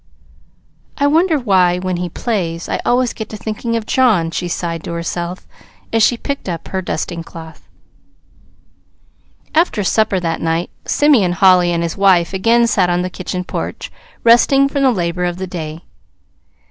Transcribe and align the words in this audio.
"I 0.97 1.05
wonder 1.05 1.37
why, 1.37 1.77
when 1.77 1.97
he 1.97 2.09
plays, 2.09 2.67
I 2.67 2.81
always 2.83 3.13
get 3.13 3.29
to 3.29 3.37
thinking 3.37 3.75
of 3.75 3.85
John," 3.85 4.31
she 4.31 4.47
sighed 4.47 4.83
to 4.85 4.93
herself, 4.93 5.45
as 5.93 6.01
she 6.01 6.17
picked 6.17 6.49
up 6.49 6.69
her 6.69 6.81
dusting 6.81 7.23
cloth. 7.23 7.69
After 9.53 9.83
supper 9.83 10.19
that 10.19 10.41
night, 10.41 10.71
Simeon 10.85 11.33
Holly 11.33 11.71
and 11.71 11.83
his 11.83 11.97
wife 11.97 12.33
again 12.33 12.65
sat 12.65 12.89
on 12.89 13.03
the 13.03 13.11
kitchen 13.11 13.43
porch, 13.43 13.91
resting 14.23 14.67
from 14.67 14.81
the 14.81 14.91
labor 14.91 15.25
of 15.25 15.37
the 15.37 15.45
day. 15.45 15.81